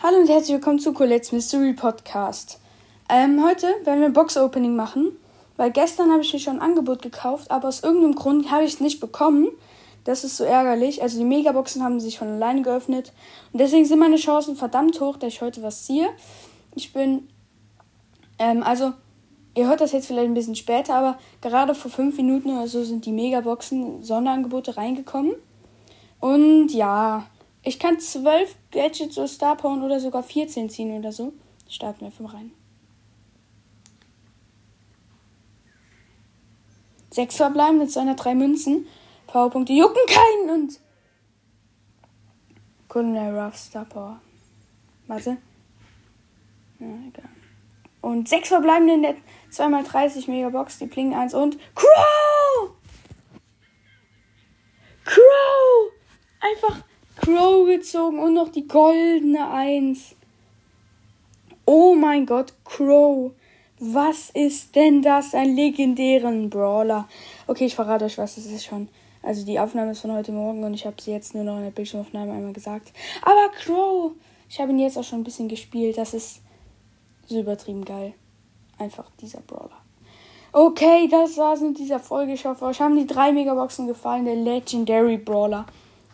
[0.00, 2.60] Hallo und herzlich willkommen zu Colette's Mystery Podcast.
[3.08, 5.10] Ähm, heute werden wir ein Box-Opening machen,
[5.56, 8.74] weil gestern habe ich mir schon ein Angebot gekauft, aber aus irgendeinem Grund habe ich
[8.74, 9.48] es nicht bekommen.
[10.04, 11.02] Das ist so ärgerlich.
[11.02, 13.12] Also die Megaboxen haben sich von alleine geöffnet
[13.52, 16.08] und deswegen sind meine Chancen verdammt hoch, dass ich heute was ziehe.
[16.76, 17.28] Ich bin,
[18.38, 18.92] ähm, also
[19.56, 22.84] ihr hört das jetzt vielleicht ein bisschen später, aber gerade vor fünf Minuten oder so
[22.84, 25.34] sind die Megaboxen Sonderangebote reingekommen.
[26.20, 27.26] Und ja,
[27.68, 31.34] ich kann 12 Gadgets oder Star Power oder sogar 14 ziehen oder so.
[31.68, 32.52] Starten wir einfach rein.
[37.10, 38.86] Sechs verbleiben mit 203 Münzen.
[39.26, 40.80] Powerpunkte jucken keinen und.
[42.88, 44.20] Colonel Ruff Star Power.
[45.06, 45.36] Warte.
[46.78, 47.28] Ja, egal.
[48.00, 49.16] Und sechs verbleibende in der
[49.52, 51.58] 2x30 Megabox, die Pling 1 und.
[51.74, 52.70] Crow!
[55.04, 55.92] Crow!
[56.40, 56.87] Einfach
[57.28, 60.14] Crow gezogen und noch die goldene Eins.
[61.66, 63.32] Oh mein Gott, Crow.
[63.78, 65.34] Was ist denn das?
[65.34, 67.06] Ein legendären Brawler.
[67.46, 68.88] Okay, ich verrate euch was, das ist schon.
[69.22, 71.64] Also die Aufnahme ist von heute Morgen und ich habe sie jetzt nur noch in
[71.64, 72.92] der Bildschirmaufnahme einmal gesagt.
[73.20, 74.12] Aber Crow,
[74.48, 75.98] ich habe ihn jetzt auch schon ein bisschen gespielt.
[75.98, 76.40] Das ist
[77.26, 78.14] so übertrieben geil.
[78.78, 79.82] Einfach dieser Brawler.
[80.52, 82.32] Okay, das war's mit dieser Folge.
[82.32, 84.24] Ich hoffe, euch haben die drei Megaboxen gefallen.
[84.24, 85.66] Der Legendary Brawler.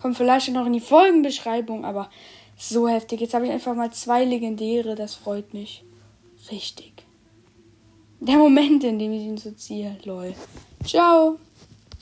[0.04, 2.10] Kommt vielleicht noch in die Folgenbeschreibung, aber
[2.58, 3.22] so heftig.
[3.22, 5.82] Jetzt habe ich einfach mal zwei legendäre, das freut mich.
[6.50, 6.92] Richtig.
[8.20, 10.34] Der Moment, in dem ich ihn so ziehe, lol.
[10.84, 11.38] Ciao.